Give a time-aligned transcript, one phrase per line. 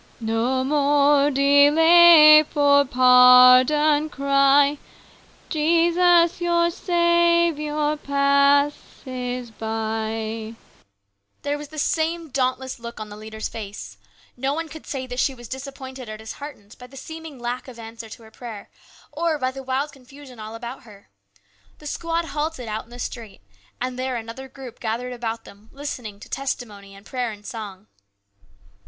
[0.19, 4.79] No more delay, for pardon cry;
[5.47, 10.55] Jesus, your Saviour, passes by.
[11.43, 13.97] There was the same dauntless look on the leader's face.
[14.35, 17.77] No one could say that she was disappointed or disheartened by the seeming lack of
[17.77, 18.71] answer to her prayer,
[19.11, 21.09] or by the wild confusion all about her.
[21.77, 23.41] The squad halted out in the street,
[23.79, 27.85] and there another group gathered about them listening to testimony and prayer and song.